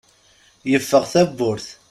[0.71, 1.67] Yeffeɣ tawwurt.